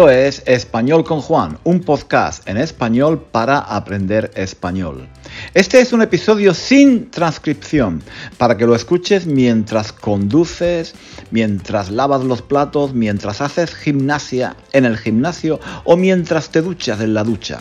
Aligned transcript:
Esto 0.00 0.08
es 0.08 0.42
Español 0.46 1.04
con 1.04 1.20
Juan, 1.20 1.58
un 1.62 1.80
podcast 1.80 2.48
en 2.48 2.56
español 2.56 3.20
para 3.20 3.58
aprender 3.58 4.30
español. 4.34 5.06
Este 5.52 5.78
es 5.78 5.92
un 5.92 6.00
episodio 6.00 6.54
sin 6.54 7.10
transcripción, 7.10 8.02
para 8.38 8.56
que 8.56 8.64
lo 8.64 8.74
escuches 8.74 9.26
mientras 9.26 9.92
conduces, 9.92 10.94
mientras 11.30 11.90
lavas 11.90 12.24
los 12.24 12.40
platos, 12.40 12.94
mientras 12.94 13.42
haces 13.42 13.74
gimnasia 13.74 14.56
en 14.72 14.86
el 14.86 14.96
gimnasio 14.96 15.60
o 15.84 15.98
mientras 15.98 16.48
te 16.48 16.62
duchas 16.62 17.02
en 17.02 17.12
la 17.12 17.22
ducha. 17.22 17.60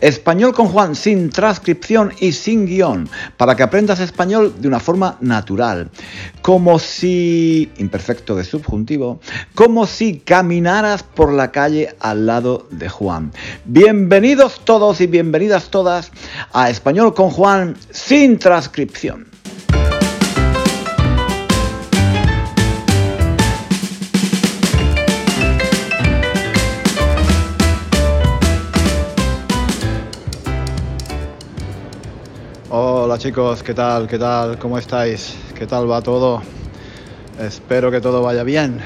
Español 0.00 0.54
con 0.54 0.68
Juan 0.68 0.94
sin 0.94 1.30
transcripción 1.30 2.12
y 2.20 2.32
sin 2.32 2.66
guion, 2.66 3.08
para 3.36 3.54
que 3.54 3.62
aprendas 3.62 4.00
español 4.00 4.54
de 4.58 4.68
una 4.68 4.80
forma 4.80 5.16
natural, 5.20 5.90
como 6.42 6.78
si, 6.78 7.70
imperfecto 7.78 8.34
de 8.34 8.44
subjuntivo, 8.44 9.20
como 9.54 9.86
si 9.86 10.18
caminaras 10.18 11.02
por 11.02 11.32
la 11.32 11.52
calle 11.52 11.94
al 12.00 12.26
lado 12.26 12.66
de 12.70 12.88
Juan. 12.88 13.32
Bienvenidos 13.64 14.60
todos 14.64 15.00
y 15.00 15.06
bienvenidas 15.06 15.70
todas 15.70 16.12
a 16.52 16.70
Español 16.70 17.14
con 17.14 17.30
Juan 17.30 17.76
sin 17.90 18.38
transcripción. 18.38 19.39
Hola 33.10 33.18
chicos, 33.18 33.64
¿qué 33.64 33.74
tal? 33.74 34.06
¿Qué 34.06 34.20
tal? 34.20 34.56
¿Cómo 34.56 34.78
estáis? 34.78 35.36
¿Qué 35.56 35.66
tal 35.66 35.90
va 35.90 36.00
todo? 36.00 36.40
Espero 37.40 37.90
que 37.90 38.00
todo 38.00 38.22
vaya 38.22 38.44
bien. 38.44 38.80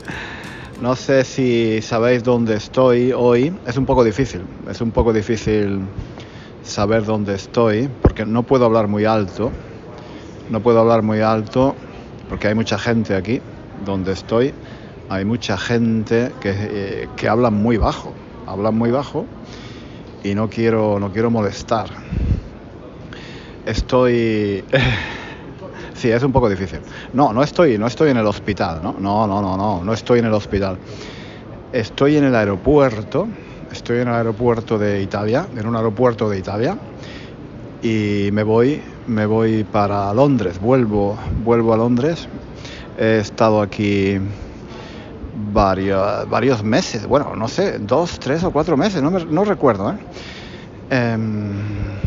no 0.82 0.94
sé 0.96 1.24
si 1.24 1.80
sabéis 1.80 2.22
dónde 2.22 2.56
estoy 2.56 3.10
hoy. 3.12 3.58
Es 3.66 3.78
un 3.78 3.86
poco 3.86 4.04
difícil. 4.04 4.42
Es 4.68 4.82
un 4.82 4.90
poco 4.90 5.14
difícil 5.14 5.80
saber 6.62 7.06
dónde 7.06 7.34
estoy 7.34 7.88
porque 8.02 8.26
no 8.26 8.42
puedo 8.42 8.66
hablar 8.66 8.86
muy 8.86 9.06
alto. 9.06 9.50
No 10.50 10.60
puedo 10.60 10.80
hablar 10.80 11.00
muy 11.00 11.22
alto 11.22 11.74
porque 12.28 12.48
hay 12.48 12.54
mucha 12.54 12.78
gente 12.78 13.16
aquí 13.16 13.40
donde 13.86 14.12
estoy. 14.12 14.52
Hay 15.08 15.24
mucha 15.24 15.56
gente 15.56 16.32
que, 16.38 16.52
eh, 16.54 17.08
que 17.16 17.30
habla 17.30 17.48
muy 17.48 17.78
bajo. 17.78 18.12
Hablan 18.46 18.74
muy 18.74 18.90
bajo 18.90 19.24
y 20.22 20.34
no 20.34 20.50
quiero, 20.50 21.00
no 21.00 21.10
quiero 21.10 21.30
molestar 21.30 21.88
estoy... 23.66 24.64
sí, 25.94 26.10
es 26.10 26.22
un 26.22 26.32
poco 26.32 26.48
difícil. 26.48 26.80
No, 27.12 27.32
no 27.32 27.42
estoy, 27.42 27.78
no 27.78 27.86
estoy 27.86 28.10
en 28.10 28.16
el 28.16 28.26
hospital, 28.26 28.80
¿no? 28.82 28.96
No, 28.98 29.26
no, 29.26 29.40
no, 29.40 29.56
no, 29.56 29.84
no 29.84 29.92
estoy 29.92 30.20
en 30.20 30.26
el 30.26 30.34
hospital. 30.34 30.78
Estoy 31.72 32.16
en 32.16 32.24
el 32.24 32.34
aeropuerto, 32.34 33.28
estoy 33.70 34.00
en 34.00 34.08
el 34.08 34.14
aeropuerto 34.14 34.78
de 34.78 35.02
Italia, 35.02 35.46
en 35.56 35.66
un 35.66 35.74
aeropuerto 35.74 36.28
de 36.28 36.38
Italia, 36.38 36.76
y 37.82 38.28
me 38.32 38.42
voy, 38.42 38.80
me 39.06 39.26
voy 39.26 39.64
para 39.64 40.12
Londres, 40.12 40.60
vuelvo, 40.60 41.18
vuelvo 41.44 41.72
a 41.72 41.76
Londres. 41.76 42.28
He 42.98 43.18
estado 43.18 43.62
aquí 43.62 44.18
varios, 45.52 46.28
varios 46.28 46.62
meses, 46.62 47.06
bueno, 47.06 47.34
no 47.36 47.48
sé, 47.48 47.78
dos, 47.78 48.18
tres 48.20 48.44
o 48.44 48.50
cuatro 48.50 48.76
meses, 48.76 49.02
no, 49.02 49.44
recuerdo, 49.44 49.92
¿eh? 49.92 49.96
Em, 50.90 52.01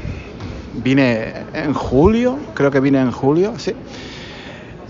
vine 0.83 1.33
en 1.53 1.73
julio, 1.73 2.37
creo 2.53 2.71
que 2.71 2.79
vine 2.79 3.01
en 3.01 3.11
julio, 3.11 3.53
sí. 3.57 3.73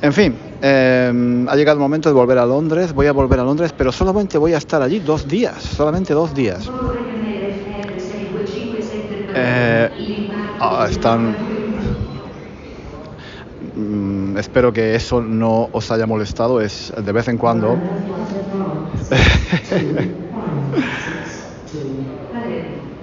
En 0.01 0.13
fin, 0.13 0.38
em, 0.62 1.47
ha 1.47 1.56
llegado 1.56 1.78
el 1.78 1.81
momento 1.81 2.09
de 2.09 2.13
volver 2.13 2.38
a 2.38 2.46
Londres, 2.46 2.94
voy 2.94 3.07
a 3.07 3.13
volver 3.13 3.40
a 3.40 3.44
Londres, 3.44 3.73
pero 3.75 3.91
solamente 3.91 4.38
voy 4.38 4.53
a 4.53 4.57
estar 4.57 4.81
allí 4.81 5.00
dos 5.00 5.28
días, 5.28 5.63
solamente 5.63 6.13
dos 6.13 6.34
días. 6.34 6.72
Eh, 9.34 9.90
ah, 10.59 10.88
están... 10.90 11.35
Mm, 13.75 14.38
espero 14.38 14.72
que 14.72 14.95
eso 14.95 15.22
no 15.22 15.69
os 15.72 15.91
haya 15.91 16.06
molestado, 16.06 16.62
es 16.62 16.94
de 16.95 17.12
vez 17.12 17.28
en 17.28 17.38
cuando... 17.38 17.81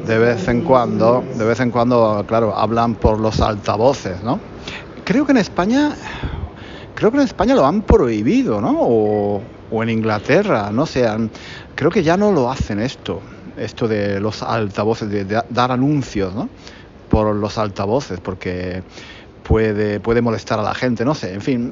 de 0.07 0.19
vez 0.19 0.49
en 0.49 0.63
cuando, 0.63 1.25
de 1.35 1.45
vez 1.45 1.61
en 1.61 1.71
cuando, 1.71 2.25
claro, 2.27 2.57
hablan 2.57 2.95
por 2.95 3.21
los 3.21 3.41
altavoces, 3.41 4.23
¿no? 4.23 4.41
Creo 5.05 5.25
que 5.25 5.33
en 5.33 5.39
España, 5.39 5.93
creo 6.95 7.11
que 7.11 7.19
en 7.19 7.25
España 7.25 7.55
lo 7.55 7.67
han 7.67 7.83
prohibido, 7.83 8.61
¿no? 8.61 8.77
O, 8.81 9.43
en 9.83 9.89
Inglaterra, 9.89 10.71
no 10.71 10.85
sé, 10.85 11.07
creo 11.75 11.91
que 11.91 12.03
ya 12.03 12.17
no 12.17 12.31
lo 12.31 12.51
hacen 12.51 12.79
esto, 12.79 13.23
esto 13.57 13.89
de 13.89 14.21
los 14.21 14.43
altavoces, 14.43 15.09
de, 15.09 15.43
dar 15.49 15.73
anuncios, 15.73 16.35
¿no? 16.35 16.49
Por 17.09 17.35
los 17.35 17.57
altavoces, 17.57 18.21
porque 18.21 18.83
puede, 19.53 20.01
puede 20.01 20.23
molestar 20.23 20.59
a 20.59 20.63
la 20.63 20.73
gente, 20.73 21.05
no 21.05 21.15
sé, 21.15 21.35
en 21.35 21.43
fin. 21.43 21.71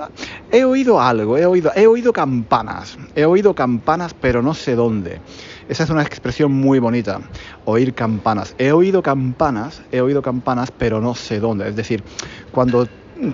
He 0.53 0.65
oído 0.65 1.01
algo, 1.01 1.39
he 1.39 1.47
oído, 1.47 1.73
he 1.75 1.87
oído 1.87 2.13
campanas, 2.13 2.99
he 3.15 3.25
oído 3.25 3.55
campanas, 3.55 4.13
pero 4.13 4.43
no 4.43 4.53
sé 4.53 4.75
dónde. 4.75 5.19
Esa 5.67 5.85
es 5.85 5.89
una 5.89 6.03
expresión 6.03 6.53
muy 6.53 6.79
bonita, 6.79 7.23
oír 7.65 7.95
campanas. 7.95 8.55
He 8.59 8.71
oído 8.71 9.03
campanas, 9.03 9.81
he 9.91 10.03
oído 10.03 10.21
campanas, 10.21 10.71
pero 10.77 11.01
no 11.01 11.15
sé 11.15 11.41
dónde. 11.41 11.71
Es 11.71 11.75
decir, 11.75 12.05
cuando 12.53 12.87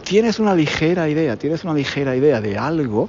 tienes 0.04 0.38
una 0.38 0.54
ligera 0.54 1.08
idea, 1.08 1.36
tienes 1.36 1.64
una 1.64 1.74
ligera 1.74 2.14
idea 2.14 2.40
de 2.40 2.56
algo, 2.56 3.08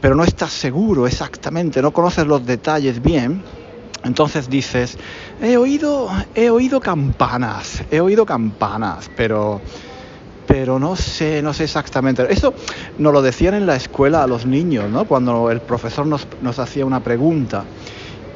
pero 0.00 0.16
no 0.16 0.24
estás 0.24 0.50
seguro 0.50 1.06
exactamente, 1.06 1.80
no 1.80 1.92
conoces 1.92 2.26
los 2.26 2.44
detalles 2.44 3.00
bien, 3.00 3.40
entonces 4.02 4.50
dices, 4.50 4.98
he 5.40 5.56
oído, 5.56 6.08
he 6.34 6.50
oído 6.50 6.80
campanas, 6.80 7.84
he 7.92 8.00
oído 8.00 8.26
campanas, 8.26 9.08
pero 9.16 9.60
pero 10.46 10.78
no 10.78 10.96
sé, 10.96 11.42
no 11.42 11.52
sé 11.52 11.64
exactamente. 11.64 12.26
Eso 12.30 12.54
nos 12.98 13.12
lo 13.12 13.20
decían 13.20 13.54
en 13.54 13.66
la 13.66 13.76
escuela 13.76 14.22
a 14.22 14.26
los 14.26 14.46
niños, 14.46 14.90
¿no? 14.90 15.04
Cuando 15.06 15.50
el 15.50 15.60
profesor 15.60 16.06
nos, 16.06 16.26
nos 16.40 16.58
hacía 16.58 16.86
una 16.86 17.00
pregunta 17.00 17.66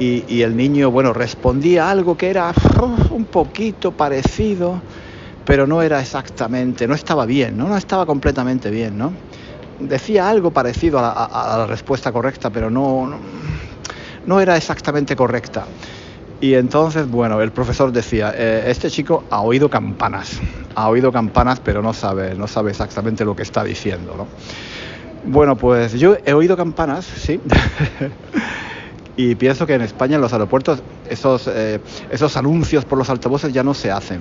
y, 0.03 0.41
el 0.41 0.57
niño, 0.57 0.91
bueno, 0.91 1.13
respondía 1.13 1.91
algo 1.91 2.17
que 2.17 2.31
era 2.31 2.55
un 3.11 3.27
poquito 3.27 3.93
parecido, 3.93 4.81
pero 5.45 5.67
no 5.67 5.83
era 5.83 6.01
exactamente, 6.01 6.89
no 6.89 6.95
estaba 6.95 7.27
bien, 7.27 7.59
¿no? 7.59 7.69
No 7.69 7.77
estaba 7.77 8.07
completamente 8.07 8.71
bien, 8.71 8.97
¿no? 8.97 9.13
Decía 9.79 10.29
algo 10.29 10.53
parecido 10.53 10.99
a 10.99 11.57
la, 11.59 11.67
respuesta 11.67 12.13
correcta, 12.13 12.49
pero 12.49 12.71
no, 12.71 13.21
no, 14.25 14.41
era 14.41 14.57
exactamente 14.57 15.15
correcta. 15.15 15.67
Y 16.41 16.55
entonces, 16.55 17.11
bueno, 17.11 17.41
el 17.43 17.53
profesor 17.53 17.93
decía, 17.93 18.33
eh, 18.35 18.65
este 18.69 18.91
chico 18.91 19.25
ha 19.31 19.43
oído 19.43 19.69
campanas, 19.69 20.41
ha 20.75 20.89
oído 20.89 21.13
campanas, 21.13 21.61
pero 21.61 21.83
no 21.83 21.93
sabe, 21.93 22.35
no 22.35 22.47
sabe 22.47 22.71
exactamente 22.71 23.25
lo 23.25 23.37
que 23.37 23.43
está 23.43 23.63
diciendo, 23.63 24.15
¿no? 24.17 24.27
Bueno, 25.31 25.55
pues 25.57 25.93
yo 25.93 26.17
he 26.25 26.33
oído 26.33 26.57
campanas, 26.57 27.05
sí. 27.05 27.41
Y 29.17 29.35
pienso 29.35 29.67
que 29.67 29.75
en 29.75 29.83
España, 29.83 30.15
en 30.15 30.23
los 30.23 30.33
aeropuertos, 30.33 30.83
esos, 31.11 31.47
eh, 31.47 31.79
esos 32.11 32.39
anuncios 32.39 32.87
por 32.87 32.97
los 32.97 33.11
altavoces 33.11 33.53
ya 33.53 33.63
no 33.63 33.75
se 33.75 33.91
hacen. 33.91 34.21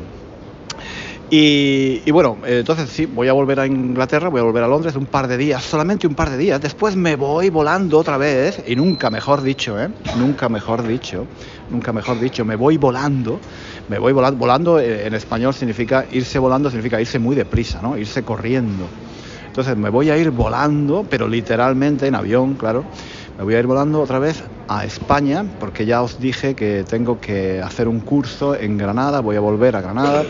Y, 1.32 2.10
bueno, 2.10 2.40
entonces 2.44 2.90
sí, 2.90 3.06
voy 3.06 3.28
a 3.28 3.34
volver 3.34 3.60
a 3.60 3.68
Inglaterra, 3.68 4.30
voy 4.30 4.40
a 4.40 4.44
volver 4.44 4.64
a 4.64 4.68
Londres 4.68 4.96
un 4.96 5.06
par 5.06 5.28
de 5.28 5.38
días, 5.38 5.64
solamente 5.64 6.08
un 6.08 6.16
par 6.16 6.32
de 6.32 6.38
días. 6.38 6.60
Después 6.60 6.96
me 6.96 7.16
voy 7.16 7.50
volando 7.50 8.00
otra 8.00 8.18
vez, 8.18 8.64
y 8.66 8.76
nunca 8.76 9.12
mejor 9.12 9.44
dicho, 9.44 9.80
¿eh? 9.80 9.90
Nunca 10.18 10.50
mejor 10.50 10.88
dicho, 10.88 11.28
nunca 11.70 11.94
mejor 11.94 12.20
dicho, 12.20 12.44
me 12.46 12.56
voy 12.56 12.78
volando, 12.78 13.40
me 13.90 14.00
voy 14.00 14.12
volando. 14.12 14.40
Volando 14.40 14.80
eh, 14.80 15.06
en 15.06 15.14
español 15.14 15.54
significa, 15.54 16.06
irse 16.12 16.40
volando 16.40 16.70
significa 16.72 17.00
irse 17.00 17.20
muy 17.20 17.36
deprisa, 17.36 17.80
¿no? 17.82 17.96
Irse 17.96 18.24
corriendo. 18.24 18.86
Entonces 19.46 19.78
me 19.78 19.90
voy 19.90 20.10
a 20.10 20.18
ir 20.18 20.32
volando, 20.32 21.06
pero 21.08 21.28
literalmente 21.28 22.08
en 22.08 22.16
avión, 22.16 22.56
claro 22.56 22.86
me 23.40 23.46
voy 23.46 23.56
a 23.56 23.60
ir 23.60 23.68
volando 23.68 24.02
otra 24.02 24.20
vez 24.20 24.44
a 24.68 24.84
España 24.84 25.46
porque 25.62 25.86
ya 25.86 26.02
os 26.02 26.20
dije 26.20 26.56
que 26.56 26.84
tengo 26.84 27.22
que 27.22 27.62
hacer 27.62 27.88
un 27.88 28.02
curso 28.02 28.54
en 28.54 28.78
Granada, 28.78 29.22
voy 29.22 29.38
a 29.38 29.40
volver 29.40 29.78
a 29.78 29.82
Granada. 29.82 30.26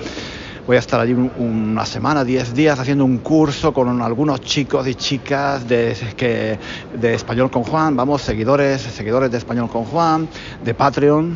Voy 0.69 0.75
a 0.75 0.81
estar 0.81 0.99
allí 0.99 1.13
una 1.13 1.83
semana, 1.83 2.23
diez 2.23 2.53
días 2.53 2.79
haciendo 2.79 3.03
un 3.03 3.17
curso 3.17 3.73
con 3.73 4.03
algunos 4.03 4.41
chicos 4.41 4.87
y 4.87 4.93
chicas 4.93 5.67
de, 5.67 5.97
que, 6.15 6.59
de 6.93 7.15
Español 7.15 7.49
con 7.49 7.63
Juan, 7.63 7.95
vamos, 7.95 8.21
seguidores, 8.21 8.79
seguidores 8.79 9.31
de 9.31 9.39
Español 9.39 9.67
con 9.67 9.85
Juan, 9.85 10.29
de 10.63 10.75
Patreon, 10.75 11.35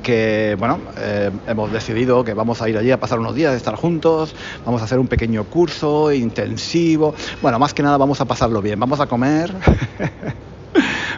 que 0.00 0.54
bueno, 0.60 0.78
eh, 0.96 1.32
hemos 1.48 1.72
decidido 1.72 2.22
que 2.22 2.34
vamos 2.34 2.62
a 2.62 2.68
ir 2.68 2.78
allí 2.78 2.92
a 2.92 3.00
pasar 3.00 3.18
unos 3.18 3.34
días, 3.34 3.52
estar 3.52 3.74
juntos, 3.74 4.36
vamos 4.64 4.80
a 4.80 4.84
hacer 4.84 5.00
un 5.00 5.08
pequeño 5.08 5.42
curso 5.42 6.12
intensivo, 6.12 7.16
bueno, 7.42 7.58
más 7.58 7.74
que 7.74 7.82
nada 7.82 7.96
vamos 7.96 8.20
a 8.20 8.26
pasarlo 8.26 8.62
bien, 8.62 8.78
vamos 8.78 9.00
a 9.00 9.08
comer. 9.08 9.52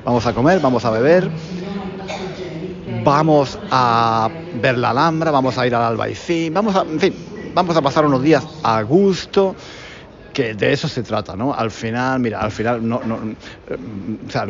Vamos 0.05 0.25
a 0.27 0.33
comer, 0.33 0.61
vamos 0.61 0.85
a 0.85 0.91
beber, 0.91 1.29
vamos 3.09 3.59
a 3.71 4.31
ver 4.53 4.79
la 4.79 4.91
Alhambra, 4.91 5.31
vamos 5.31 5.57
a 5.59 5.67
ir 5.67 5.75
al 5.75 5.83
Albaicín, 5.83 6.53
vamos 6.53 6.77
a, 6.77 6.83
en 6.83 7.01
fin, 7.01 7.15
vamos 7.55 7.77
a 7.77 7.83
pasar 7.83 8.05
unos 8.05 8.23
días 8.23 8.47
a 8.63 8.83
gusto 8.83 9.57
que 10.33 10.55
de 10.55 10.73
eso 10.73 10.89
se 10.89 11.03
trata, 11.03 11.35
¿no? 11.35 11.53
Al 11.55 11.71
final, 11.71 12.21
mira, 12.21 12.41
al 12.41 12.53
final 12.53 12.87
no, 12.87 13.01
no 13.05 13.17
eh, 13.67 13.77
o 14.27 14.31
sea, 14.31 14.47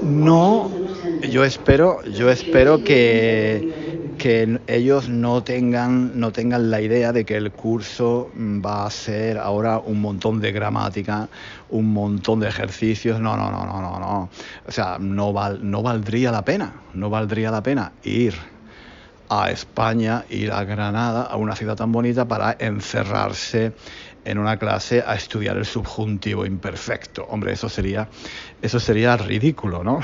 no, 0.00 0.70
yo 1.20 1.44
espero, 1.44 2.02
yo 2.04 2.30
espero 2.30 2.82
que, 2.82 3.68
que 4.18 4.60
ellos 4.66 5.08
no 5.08 5.42
tengan, 5.42 6.18
no 6.18 6.32
tengan 6.32 6.70
la 6.70 6.80
idea 6.80 7.12
de 7.12 7.24
que 7.24 7.36
el 7.36 7.52
curso 7.52 8.30
va 8.36 8.84
a 8.84 8.90
ser 8.90 9.38
ahora 9.38 9.78
un 9.78 10.00
montón 10.00 10.40
de 10.40 10.52
gramática, 10.52 11.28
un 11.70 11.92
montón 11.92 12.40
de 12.40 12.48
ejercicios. 12.48 13.20
No, 13.20 13.36
no, 13.36 13.50
no, 13.50 13.64
no, 13.64 13.80
no, 13.80 13.98
no. 13.98 14.28
O 14.66 14.72
sea, 14.72 14.98
no, 14.98 15.32
val, 15.32 15.60
no 15.62 15.82
valdría 15.82 16.30
la 16.32 16.44
pena, 16.44 16.74
no 16.92 17.08
valdría 17.08 17.50
la 17.50 17.62
pena 17.62 17.92
ir 18.02 18.34
a 19.30 19.50
España, 19.50 20.24
ir 20.30 20.52
a 20.52 20.64
Granada, 20.64 21.22
a 21.22 21.36
una 21.36 21.54
ciudad 21.54 21.76
tan 21.76 21.92
bonita, 21.92 22.26
para 22.26 22.56
encerrarse 22.58 23.72
en 24.28 24.38
una 24.38 24.58
clase 24.58 25.02
a 25.04 25.14
estudiar 25.14 25.56
el 25.56 25.64
subjuntivo 25.64 26.44
imperfecto. 26.44 27.24
Hombre, 27.30 27.52
eso 27.52 27.68
sería, 27.68 28.08
eso 28.60 28.78
sería 28.78 29.16
ridículo, 29.16 29.82
¿no? 29.82 30.00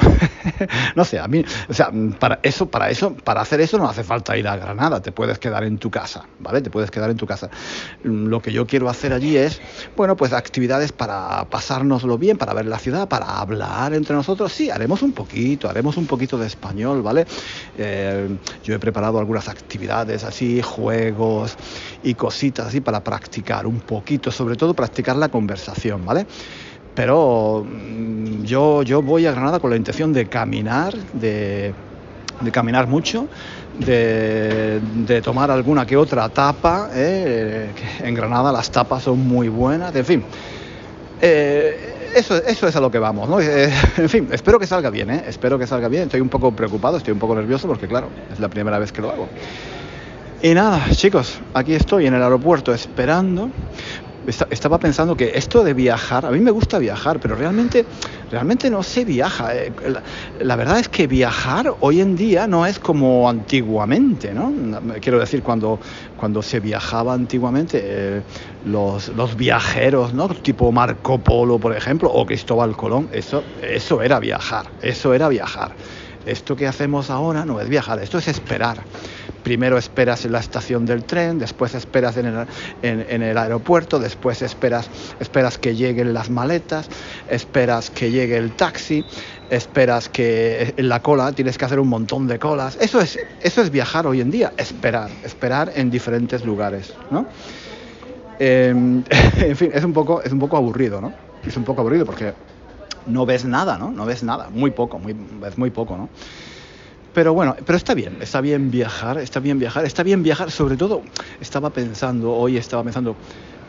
no 0.97 1.05
sé, 1.05 1.19
a 1.19 1.29
mí, 1.29 1.45
o 1.69 1.75
sea, 1.75 1.91
para 2.19 2.41
eso, 2.43 2.71
para 2.71 2.89
eso, 2.89 3.15
para 3.15 3.43
hacer 3.43 3.61
eso 3.61 3.77
no 3.77 3.89
hace 3.89 4.03
falta 4.03 4.37
ir 4.37 4.49
a 4.49 4.57
Granada, 4.57 5.03
te 5.03 5.13
puedes 5.13 5.39
quedar 5.39 5.65
en 5.65 5.77
tu 5.77 5.91
casa, 5.91 6.25
¿vale? 6.39 6.63
Te 6.63 6.71
puedes 6.71 6.91
quedar 6.91 7.11
en 7.11 7.19
tu 7.19 7.27
casa. 7.27 7.51
Lo 8.03 8.41
que 8.41 8.51
yo 8.51 8.67
quiero 8.67 8.89
hacer 8.89 9.13
allí 9.13 9.37
es, 9.37 9.61
bueno, 9.95 10.17
pues 10.17 10.33
actividades 10.33 10.93
para 10.93 11.45
pasárnoslo 11.51 12.17
bien, 12.17 12.39
para 12.39 12.55
ver 12.55 12.65
la 12.65 12.79
ciudad, 12.79 13.09
para 13.09 13.27
hablar 13.39 13.93
entre 13.93 14.17
nosotros. 14.17 14.53
Sí, 14.53 14.71
haremos 14.71 15.03
un 15.03 15.13
poquito, 15.13 15.69
haremos 15.69 15.99
un 15.99 16.07
poquito 16.07 16.39
de 16.39 16.47
español, 16.47 17.03
¿vale? 17.03 17.27
Eh, 17.77 18.37
yo 18.65 18.75
he 18.75 18.79
preparado 18.79 19.19
algunas 19.19 19.49
actividades 19.49 20.25
así, 20.25 20.63
juegos 20.63 21.57
y 22.03 22.15
cositas 22.15 22.69
así 22.69 22.81
para 22.81 23.05
practicar 23.05 23.67
un 23.67 23.81
poquito, 23.81 24.14
sobre 24.31 24.57
todo 24.57 24.75
practicar 24.75 25.17
la 25.17 25.29
conversación, 25.29 26.05
¿vale? 26.05 26.27
Pero 26.95 27.67
mm, 27.69 28.45
yo, 28.45 28.83
yo 28.83 29.03
voy 29.03 29.27
a 29.27 29.33
Granada 29.33 29.59
con 29.59 29.71
la 29.71 29.77
intención 29.77 30.13
de 30.13 30.27
caminar, 30.27 30.95
de, 31.13 31.75
caminar 32.53 32.87
mucho, 32.87 33.27
de, 33.79 34.81
tomar 35.23 35.51
alguna 35.51 35.87
que 35.87 35.97
otra 35.97 36.29
tapa. 36.29 36.91
¿eh? 36.95 37.71
En 38.01 38.15
Granada 38.15 38.53
las 38.53 38.71
tapas 38.71 39.03
son 39.03 39.19
muy 39.21 39.49
buenas, 39.49 39.95
en 39.95 40.05
fin. 40.05 40.25
Eh, 41.21 41.95
eso, 42.15 42.37
eso 42.37 42.69
es 42.69 42.77
a 42.77 42.81
lo 42.81 42.91
que 42.91 42.99
vamos, 42.99 43.29
¿no? 43.29 43.41
Eh, 43.41 43.73
en 43.97 44.09
fin, 44.09 44.29
espero 44.31 44.59
que 44.59 44.67
salga 44.67 44.91
bien, 44.91 45.11
¿eh? 45.11 45.25
Espero 45.27 45.59
que 45.59 45.67
salga 45.67 45.89
bien. 45.89 46.05
Estoy 46.05 46.21
un 46.21 46.29
poco 46.29 46.53
preocupado, 46.53 46.97
estoy 46.97 47.13
un 47.13 47.19
poco 47.19 47.35
nervioso 47.35 47.67
porque, 47.67 47.89
claro, 47.89 48.09
es 48.33 48.39
la 48.39 48.49
primera 48.49 48.79
vez 48.79 48.93
que 48.93 49.03
lo 49.03 49.11
hago. 49.11 49.29
Y 50.45 50.53
nada, 50.53 50.91
chicos, 50.91 51.41
aquí 51.55 51.73
estoy 51.73 52.05
en 52.05 52.13
el 52.13 52.23
aeropuerto 52.23 52.75
esperando 52.75 53.51
estaba 54.51 54.79
pensando 54.79 55.17
que 55.17 55.33
esto 55.35 55.65
de 55.65 55.73
viajar, 55.73 56.27
a 56.27 56.31
mí 56.31 56.39
me 56.41 56.51
gusta 56.51 56.79
viajar, 56.79 57.19
pero 57.19 57.35
realmente, 57.35 57.87
realmente 58.31 58.69
no 58.69 58.83
se 58.83 59.07
viaja. 59.07 59.57
Eh, 59.57 59.73
la, 60.41 60.57
verdad 60.57 60.79
es 60.81 60.91
que 60.91 61.07
viajar 61.07 61.75
hoy 61.81 62.03
en 62.03 62.15
día 62.15 62.47
no 62.47 62.67
es 62.67 62.79
como 62.79 63.29
antiguamente, 63.29 64.35
¿no? 64.35 64.53
Quiero 65.01 65.19
decir, 65.19 65.43
cuando, 65.43 65.81
cuando 66.19 66.43
se 66.43 66.61
viajaba 66.61 67.15
antiguamente, 67.15 67.81
eh, 67.83 68.23
los, 68.67 69.09
los, 69.09 69.37
viajeros, 69.37 70.13
¿no? 70.13 70.29
Tipo 70.29 70.71
Marco 70.73 71.19
Polo, 71.19 71.59
por 71.59 71.75
ejemplo, 71.75 72.11
o 72.13 72.27
Cristóbal 72.27 72.77
Colón, 72.77 73.09
eso, 73.13 73.43
eso 73.63 74.03
era 74.03 74.21
viajar, 74.21 74.67
eso 74.83 75.15
era 75.15 75.29
viajar. 75.29 75.73
Esto 76.27 76.55
que 76.55 76.67
hacemos 76.67 77.09
ahora 77.09 77.47
no 77.47 77.61
es 77.61 77.69
viajar, 77.69 77.99
esto 77.99 78.19
es 78.19 78.29
esperar. 78.29 78.79
Primero 79.45 79.77
esperas 79.77 80.25
en 80.25 80.33
la 80.33 80.41
estación 80.41 80.87
del 80.87 81.05
tren, 81.05 81.39
después 81.39 81.75
esperas 81.75 82.17
en 82.17 82.47
el, 83.23 83.39
aeropuerto, 83.39 83.99
después 83.99 84.41
esperas, 84.41 84.89
esperas 85.21 85.59
que 85.59 85.77
lleguen 85.77 86.15
las 86.15 86.31
maletas, 86.31 86.89
esperas 87.29 87.91
que 87.91 88.11
llegue 88.11 88.39
el 88.39 88.53
taxi, 88.53 89.05
esperas 89.51 90.09
que 90.09 90.73
en 90.79 90.89
la 90.89 91.03
cola 91.03 91.31
tienes 91.33 91.59
que 91.59 91.67
hacer 91.67 91.79
un 91.79 91.89
montón 91.89 92.27
de 92.27 92.39
colas. 92.39 92.79
Eso 92.81 93.03
es, 93.03 93.19
eso 93.43 93.61
es 93.61 93.71
viajar 93.71 94.07
hoy 94.07 94.23
en 94.23 94.31
día, 94.31 94.55
esperar, 94.57 95.11
esperar 95.23 95.73
en 95.77 95.91
diferentes 95.91 96.43
lugares. 96.43 96.95
¿no? 97.11 97.27
Em, 98.39 99.05
en 99.37 99.57
fin, 99.57 99.71
es 99.75 99.85
un, 99.85 99.93
poco, 99.93 100.23
es 100.23 100.33
un 100.33 100.39
poco 100.39 100.57
aburrido, 100.57 101.03
¿no? 101.03 101.13
Es 101.47 101.55
un 101.59 101.65
poco 101.65 101.83
aburrido 101.83 102.07
porque 102.07 102.33
no 103.09 103.27
ves 103.27 103.45
nada, 103.45 103.77
¿no? 103.77 103.91
No 103.91 104.07
ves 104.07 104.23
nada, 104.23 104.49
muy 104.51 104.71
poco, 104.71 104.99
muy, 104.99 105.15
es 105.47 105.59
muy 105.59 105.69
poco, 105.69 105.99
¿no? 105.99 106.09
Pero 107.15 107.33
bueno, 107.33 107.55
pero 107.65 107.77
está 107.79 107.95
bien, 107.95 108.19
está 108.21 108.41
bien 108.41 108.73
viajar, 108.73 109.19
está 109.19 109.39
bien 109.39 109.57
viajar, 109.61 109.85
está 109.85 110.03
bien 110.03 110.25
viajar, 110.25 110.51
sobre 110.51 110.77
todo 110.77 111.05
estaba 111.39 111.71
pensando, 111.71 112.33
hoy 112.33 112.57
estaba 112.57 112.83
pensando, 112.83 113.17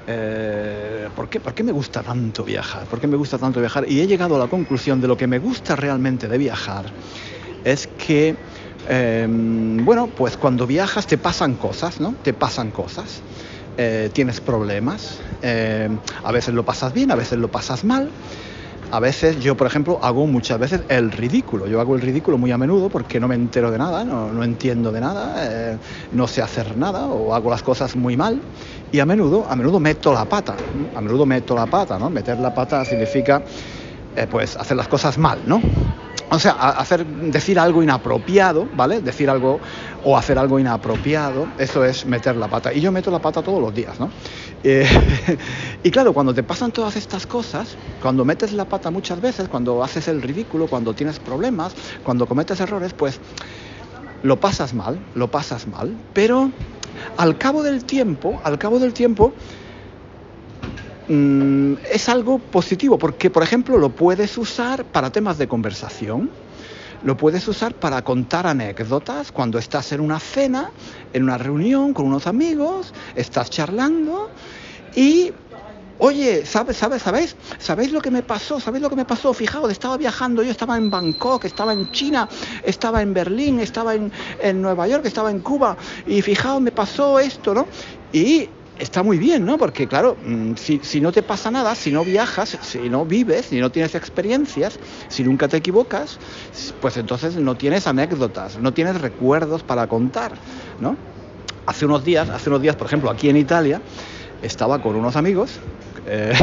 eh, 0.07 1.09
¿por, 1.13 1.30
qué, 1.30 1.39
¿por 1.39 1.53
qué 1.53 1.63
me 1.63 1.71
gusta 1.71 2.01
tanto 2.01 2.44
viajar? 2.44 2.88
¿Por 2.88 3.00
qué 3.00 3.06
me 3.06 3.15
gusta 3.15 3.38
tanto 3.38 3.59
viajar? 3.59 3.86
Y 3.88 4.01
he 4.01 4.07
llegado 4.07 4.36
a 4.36 4.39
la 4.39 4.47
conclusión 4.47 5.00
de 5.00 5.07
lo 5.07 5.15
que 5.15 5.27
me 5.27 5.38
gusta 5.38 5.75
realmente 5.75 6.27
de 6.27 6.39
viajar 6.39 6.92
es 7.63 7.86
que, 7.86 8.36
em, 8.88 9.86
bueno, 9.86 10.07
pues 10.07 10.38
cuando 10.38 10.65
viajas 10.65 11.06
te 11.06 11.19
pasan 11.19 11.56
cosas, 11.56 12.00
¿no? 12.00 12.15
Te 12.24 12.33
pasan 12.33 12.71
cosas. 12.71 13.21
Eh, 13.77 14.09
tienes 14.12 14.41
problemas, 14.41 15.19
eh, 15.44 15.89
a 16.24 16.31
veces 16.31 16.56
lo 16.56 16.63
pasas 16.63 16.94
bien, 16.94 17.12
a 17.12 17.15
veces 17.15 17.38
lo 17.38 17.50
pasas 17.50 17.83
mal, 17.83 18.09
a 18.92 19.00
veces 19.00 19.40
yo, 19.40 19.56
por 19.58 19.68
ejemplo, 19.68 20.00
hago 20.02 20.28
muchas 20.28 20.60
veces 20.60 20.82
el 20.90 21.12
ridículo. 21.12 21.68
Yo 21.68 21.80
hago 21.82 21.96
el 21.96 22.02
ridículo 22.02 22.38
muy 22.38 22.52
a 22.52 22.58
menudo 22.58 22.90
porque 22.90 23.20
no 23.20 23.28
me 23.28 23.36
entero 23.36 23.72
de 23.72 23.78
nada, 23.78 24.04
no, 24.04 24.44
entiendo 24.44 24.92
de 24.92 25.02
nada, 25.02 25.36
eh, 25.40 25.78
no 26.12 26.28
sé 26.28 26.42
hacer 26.42 26.78
nada 26.78 27.08
o 27.08 27.34
hago 27.34 27.50
las 27.50 27.64
cosas 27.64 27.96
muy 27.96 28.16
mal. 28.16 28.42
Y 28.92 29.00
a 29.00 29.06
menudo, 29.06 29.46
a 29.50 29.56
menudo 29.56 29.80
meto 29.80 30.14
la 30.14 30.26
pata. 30.26 30.56
A 30.96 31.02
menudo 31.02 31.26
meto 31.26 31.56
la 31.56 31.66
pata, 31.66 31.98
¿no? 32.00 32.10
Meter 32.10 32.40
la 32.40 32.54
pata 32.54 32.86
significa, 32.86 33.44
eh, 34.16 34.28
pues, 34.30 34.56
hacer 34.56 34.78
las 34.78 34.88
cosas 34.88 35.18
mal, 35.18 35.40
¿no? 35.46 35.62
O 36.30 36.39
sea, 36.39 36.54
hacer, 36.54 37.06
decir 37.06 37.60
algo 37.60 37.84
inapropiado, 37.84 38.68
¿vale? 38.74 39.00
Decir 39.01 39.30
algo 39.30 39.60
o 40.04 40.18
hacer 40.18 40.39
algo 40.39 40.60
inapropiado, 40.60 41.48
eso 41.58 41.86
es 41.86 42.06
meter 42.06 42.36
la 42.36 42.48
pata. 42.48 42.74
Y 42.74 42.82
yo 42.82 42.92
meto 42.92 43.12
la 43.12 43.20
pata 43.20 43.44
todos 43.44 43.62
los 43.62 43.74
días, 43.74 44.00
¿no? 44.00 44.10
Eh, 44.67 44.84
y 45.84 45.91
claro, 45.91 46.12
cuando 46.12 46.34
te 46.34 46.41
pasan 46.41 46.72
todas 46.72 46.95
estas 46.95 47.27
cosas, 47.27 47.77
cuando 48.01 48.25
metes 48.25 48.51
la 48.51 48.65
pata 48.65 48.89
muchas 48.89 49.22
veces, 49.22 49.48
cuando 49.48 49.84
haces 49.84 50.07
el 50.07 50.24
ridículo, 50.24 50.67
cuando 50.67 50.95
tienes 50.95 51.19
problemas, 51.19 51.75
cuando 52.01 52.27
cometes 52.27 52.60
errores, 52.60 52.95
pues 52.95 53.22
lo 54.24 54.39
pasas 54.39 54.74
mal, 54.74 55.05
lo 55.13 55.29
pasas 55.29 55.67
mal. 55.67 55.95
Pero 56.13 56.51
al 57.15 57.38
cabo 57.38 57.62
del 57.62 57.86
tiempo, 57.86 58.41
al 58.43 58.57
cabo 58.57 58.79
del 58.79 58.95
tiempo, 58.95 59.36
Mm, 61.07 61.75
es 61.91 62.10
algo 62.10 62.39
positivo 62.39 62.98
porque, 62.98 63.29
por 63.29 63.43
ejemplo, 63.43 63.77
lo 63.77 63.93
puedes 63.93 64.38
usar 64.38 64.86
para 64.86 65.12
temas 65.12 65.38
de 65.38 65.48
conversación, 65.48 66.31
lo 67.03 67.15
puedes 67.15 67.48
usar 67.48 67.75
para 67.75 68.01
contar 68.03 68.48
anécdotas 68.48 69.31
cuando 69.31 69.60
estás 69.60 69.91
en 69.91 70.01
una 70.01 70.19
cena, 70.19 70.72
en 71.13 71.24
una 71.24 71.38
reunión 71.38 71.93
con 71.93 72.07
unos 72.07 72.25
amigos, 72.25 72.93
estás 73.13 73.51
charlando 73.51 74.31
y 74.96 75.32
Oye, 75.98 76.46
¿sabes, 76.46 76.75
sabes, 76.75 77.04
sabéis? 77.04 77.38
¿Sabéis 77.58 77.94
lo 77.94 78.02
que 78.02 78.12
me 78.12 78.22
pasó? 78.22 78.60
¿Sabéis 78.60 78.82
lo 78.82 78.90
que 78.90 78.98
me 78.98 79.06
pasó? 79.06 79.34
Fijaos, 79.34 79.72
estaba 79.72 79.96
viajando, 79.96 80.44
yo 80.44 80.52
estaba 80.52 80.75
en 80.75 80.90
Bangkok, 80.90 81.46
estaba 81.46 81.72
en 81.72 81.90
China, 81.92 82.28
estaba 82.64 83.02
en 83.02 83.14
Berlín, 83.14 83.62
estaba 83.62 83.96
en, 83.96 84.12
en 84.42 84.62
Nueva 84.62 84.90
York, 84.90 85.06
estaba 85.06 85.32
en 85.32 85.40
Cuba, 85.40 85.78
y 86.06 86.22
fijaos, 86.22 86.62
me 86.62 86.72
pasó 86.72 87.18
esto, 87.18 87.54
¿no? 87.54 87.70
Y 88.12 88.50
está 88.78 89.04
muy 89.04 89.18
bien, 89.18 89.46
¿no? 89.46 89.58
Porque 89.58 89.88
claro, 89.88 90.18
mm, 90.22 90.56
si, 90.56 91.00
no 91.00 91.14
te 91.14 91.24
pasa 91.24 91.50
nada, 91.50 91.75
si 91.75 91.92
no 91.92 92.04
viajas, 92.04 92.58
si 92.62 92.90
no 92.90 93.06
vives, 93.06 93.46
si 93.48 93.60
no 93.62 93.72
tienes 93.72 93.96
experiencias, 93.96 94.78
si 95.08 95.24
nunca 95.24 95.48
te 95.48 95.58
equivocas, 95.58 96.20
pues 96.82 96.98
entonces 96.98 97.38
no 97.38 97.56
tienes 97.56 97.88
anécdotas, 97.88 98.58
no 98.58 98.74
tienes 98.74 99.00
recuerdos 99.00 99.64
para 99.64 99.88
contar, 99.88 100.34
¿no? 100.80 100.98
Hace 101.66 101.86
unos 101.86 102.04
días, 102.04 102.30
hace 102.30 102.50
unos 102.50 102.62
días, 102.62 102.75
por 102.75 102.88
ejemplo, 102.88 103.10
aquí 103.10 103.30
en 103.30 103.38
Italia, 103.38 103.82
estaba 104.42 104.82
con 104.82 104.96
unos 104.96 105.15
amigos 105.15 105.60
eh, 106.08 106.34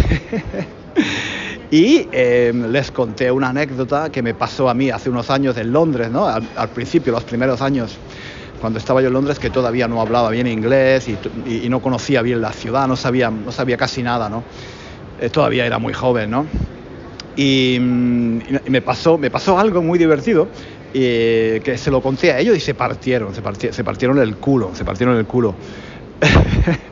y 1.70 2.08
em, 2.12 2.70
les 2.70 2.90
conté 2.90 3.30
una 3.30 3.50
anécdota 3.50 4.10
que 4.10 4.22
me 4.22 4.34
pasó 4.34 4.68
a 4.68 4.74
mí 4.74 4.90
hace 4.90 5.10
unos 5.10 5.30
años 5.30 5.56
en 5.56 5.72
Londres, 5.72 6.10
¿no? 6.10 6.26
al 6.26 6.68
principio, 6.70 7.12
los 7.12 7.24
primeros 7.24 7.62
años 7.62 7.98
cuando 8.62 8.78
estaba 8.78 9.02
yo 9.02 9.08
en 9.08 9.14
Londres 9.14 9.40
que 9.40 9.50
todavía 9.50 9.88
no 9.88 10.00
hablaba 10.00 10.30
bien 10.30 10.46
inglés 10.46 11.08
y, 11.08 11.68
no 11.68 11.82
conocía 11.82 12.22
bien 12.22 12.40
la 12.40 12.52
ciudad, 12.52 12.86
no 12.86 12.94
sabía, 12.94 13.28
no 13.28 13.50
sabía 13.50 13.76
casi 13.76 14.04
nada, 14.04 14.28
¿no? 14.28 14.44
Eh, 15.20 15.30
todavía 15.30 15.66
era 15.66 15.78
muy 15.78 15.92
joven, 15.92 16.30
¿no? 16.30 16.46
Y, 17.34 17.78
me, 17.80 18.80
pasó, 18.82 19.18
me 19.18 19.32
pasó 19.32 19.58
algo 19.58 19.82
muy 19.82 19.98
divertido 19.98 20.46
y 20.94 21.58
que 21.58 21.76
se 21.76 21.90
lo 21.90 22.00
conté 22.00 22.30
a 22.30 22.38
ellos 22.38 22.56
y 22.56 22.60
se 22.60 22.74
partieron, 22.74 23.34
se, 23.34 23.72
se 23.72 23.82
partieron 23.82 24.18
el 24.20 24.36
culo, 24.36 24.70
se 24.74 24.84
partieron 24.84 25.16
el 25.16 25.26
culo. 25.26 25.56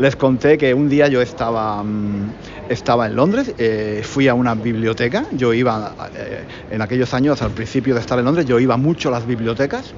Les 0.00 0.16
conté 0.16 0.56
que 0.56 0.72
un 0.72 0.88
día 0.88 1.08
yo 1.08 1.20
estaba, 1.20 1.82
mm, 1.84 2.32
estaba 2.70 3.04
en 3.06 3.14
Londres, 3.16 3.54
eh, 3.58 4.00
fui 4.02 4.28
a 4.28 4.34
una 4.34 4.54
biblioteca, 4.54 5.26
yo 5.32 5.52
iba, 5.52 5.94
eh, 6.14 6.46
en 6.70 6.80
aquellos 6.80 7.12
años, 7.12 7.42
al 7.42 7.50
principio 7.50 7.94
de 7.94 8.00
estar 8.00 8.18
en 8.18 8.24
Londres, 8.24 8.46
yo 8.46 8.58
iba 8.58 8.78
mucho 8.78 9.08
a 9.10 9.12
las 9.12 9.26
bibliotecas 9.26 9.92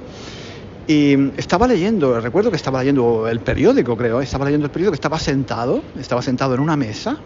Y 0.85 1.15
estaba 1.37 1.65
leyendo, 1.69 2.19
recuerdo 2.19 2.49
que 2.49 2.57
estaba 2.57 2.79
leyendo 2.79 3.29
el 3.29 3.39
periódico, 3.39 3.95
creo, 3.95 4.19
estaba 4.19 4.43
leyendo 4.43 4.65
el 4.65 4.71
periódico, 4.71 4.95
estaba 4.95 5.17
sentado, 5.17 5.81
estaba 5.97 6.21
sentado 6.21 6.53
en 6.55 6.59
una 6.59 6.75
mesa 6.75 7.17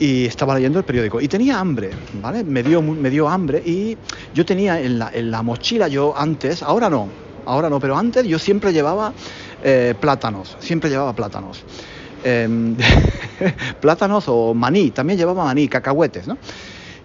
y 0.00 0.26
estaba 0.26 0.56
leyendo 0.56 0.80
el 0.80 0.84
periódico 0.84 1.20
y 1.20 1.28
tenía 1.28 1.60
hambre, 1.60 1.90
¿vale? 2.14 2.42
Me 2.42 2.64
dio, 2.64 2.82
me 2.82 3.10
dio 3.10 3.28
hambre 3.28 3.62
y 3.64 3.96
yo 4.34 4.44
tenía 4.44 4.80
en 4.80 4.98
la, 4.98 5.10
en 5.14 5.30
la 5.30 5.42
mochila, 5.42 5.86
yo 5.86 6.12
antes, 6.16 6.64
ahora 6.64 6.90
no, 6.90 7.08
ahora 7.44 7.70
no, 7.70 7.78
pero 7.78 7.96
antes 7.96 8.26
yo 8.26 8.38
siempre 8.38 8.72
llevaba 8.72 9.14
eh, 9.62 9.94
plátanos, 9.98 10.56
siempre 10.60 10.90
llevaba 10.90 11.14
plátanos. 11.14 11.64
Em, 12.24 12.76
plátanos 13.80 14.24
o 14.28 14.54
maní, 14.54 14.90
también 14.90 15.18
llevaba 15.18 15.44
maní, 15.44 15.68
cacahuetes, 15.68 16.26
¿no? 16.26 16.38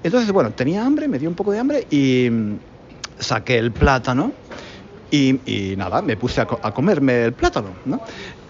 Entonces, 0.04 0.32
bueno, 0.32 0.52
tenía 0.52 0.86
hambre, 0.86 1.08
me 1.08 1.20
dio 1.20 1.30
un 1.30 1.36
poco 1.36 1.52
de 1.52 1.60
hambre 1.60 1.88
y 1.90 2.30
mm, 2.30 2.58
saqué 3.20 3.58
el 3.58 3.72
plátano 3.72 4.32
y, 5.10 5.76
nada, 5.78 6.02
me 6.02 6.18
puse 6.18 6.42
a, 6.42 6.46
comerme 6.46 7.26
el 7.26 7.34
plátano, 7.34 7.70
¿no? 7.86 8.02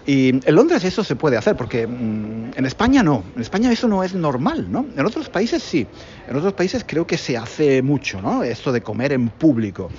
Y 0.05 0.29
en 0.29 0.55
Londres 0.55 0.85
eso 0.85 1.03
se 1.03 1.17
puede 1.17 1.35
hacer, 1.35 1.55
porque 1.57 1.85
mm, 1.85 2.51
en 2.55 2.65
España 2.65 3.03
no, 3.03 3.23
en 3.35 3.41
España 3.41 3.71
eso 3.71 3.87
no 3.87 4.03
es 4.03 4.13
normal, 4.13 4.67
¿no? 4.71 4.85
En 4.95 5.05
otros 5.05 5.29
países 5.29 5.61
sí, 5.61 5.85
en 6.27 6.35
otros 6.35 6.53
países 6.53 6.83
creo 6.87 7.05
que 7.05 7.17
se 7.17 7.37
hace 7.37 7.81
mucho, 7.81 8.21
¿no? 8.21 8.43
Esto 8.43 8.71
de 8.71 8.81
comer 8.81 9.11
en 9.11 9.29
público. 9.29 9.89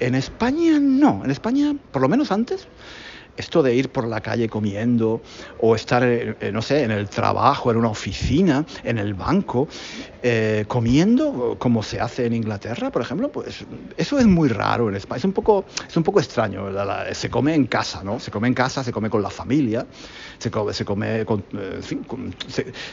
En 0.00 0.14
España 0.14 0.78
no, 0.80 1.22
en 1.24 1.30
España, 1.30 1.74
por 1.92 2.02
lo 2.02 2.08
menos 2.08 2.30
antes, 2.30 2.66
esto 3.36 3.62
de 3.62 3.74
ir 3.74 3.90
por 3.90 4.06
la 4.06 4.20
calle 4.20 4.48
comiendo 4.48 5.22
o 5.60 5.74
estar, 5.74 6.02
eh, 6.04 6.50
no 6.52 6.62
sé, 6.62 6.84
en 6.84 6.90
el 6.90 7.08
trabajo, 7.08 7.70
en 7.70 7.76
una 7.76 7.88
oficina, 7.88 8.64
en 8.82 8.98
el 8.98 9.14
banco, 9.14 9.68
eh, 10.22 10.64
comiendo 10.68 11.56
como 11.58 11.82
se 11.82 12.00
hace 12.00 12.26
en 12.26 12.34
Inglaterra, 12.34 12.90
por 12.90 13.02
ejemplo, 13.02 13.30
pues 13.30 13.64
eso 13.96 14.18
es 14.18 14.26
muy 14.26 14.48
raro 14.48 14.88
en 14.88 14.96
España. 14.96 15.18
Es 15.18 15.24
un 15.24 15.32
poco, 15.32 15.66
es 15.86 15.96
un 15.96 16.02
poco 16.02 16.20
extraño. 16.20 16.68
Se 17.12 17.30
come 17.30 17.54
en 17.54 17.66
casa, 17.66 18.02
¿no? 18.04 18.20
Se 18.20 18.30
come 18.30 18.48
en 18.48 18.54
casa, 18.54 18.84
se 18.84 18.92
come 18.92 19.10
con 19.10 19.22
la 19.22 19.30
familia, 19.30 19.86
se 20.38 20.50
come, 20.50 20.72
se 20.72 20.84
come, 20.84 21.24
con, 21.24 21.44
eh, 21.52 21.80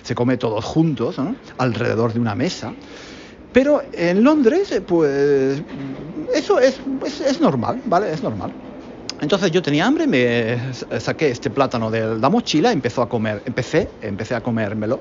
se, 0.04 0.16
come 0.16 0.38
todos 0.38 0.66
juntos, 0.66 1.18
¿no? 1.18 1.36
alrededor 1.58 2.14
de 2.14 2.20
una 2.20 2.36
mesa. 2.36 2.74
Pero 3.54 3.82
en 3.94 4.24
Londres, 4.24 4.82
pues 4.88 5.62
eso 6.34 6.60
es, 6.60 6.80
es 7.26 7.42
normal, 7.42 7.82
¿vale? 7.86 8.12
Es 8.14 8.24
normal. 8.24 8.71
Entonces 9.22 9.52
yo 9.52 9.62
tenía 9.62 9.86
hambre, 9.86 10.08
me 10.08 10.74
saqué 11.00 11.30
este 11.30 11.52
plátano 11.52 11.92
de 11.92 12.18
la 12.18 12.30
mochila, 12.30 12.72
empezó 12.72 13.04
a 13.04 13.08
comer, 13.08 13.44
empecé, 13.46 13.88
empecé 14.02 14.34
a 14.34 14.42
comérmelo. 14.42 15.00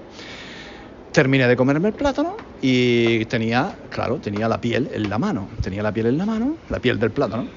Terminé 1.10 1.48
de 1.48 1.56
comerme 1.56 1.88
el 1.88 1.94
plátano 1.94 2.36
y 2.60 3.24
tenía, 3.24 3.74
claro, 3.88 4.18
tenía 4.18 4.46
la 4.46 4.60
piel 4.60 4.90
en 4.92 5.08
la 5.08 5.18
mano, 5.18 5.48
tenía 5.62 5.82
la 5.82 5.90
piel 5.90 6.06
en 6.06 6.18
la 6.18 6.26
mano, 6.26 6.56
la 6.68 6.78
piel 6.80 7.00
del 7.00 7.10
plátano. 7.10 7.48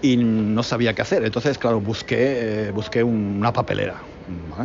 Y 0.00 0.16
no 0.16 0.62
sabía 0.62 0.94
qué 0.94 1.02
hacer. 1.02 1.22
Entonces, 1.22 1.58
claro, 1.58 1.82
busqué, 1.82 2.68
eh, 2.68 2.70
busqué 2.70 3.04
una 3.04 3.52
papelera, 3.52 3.96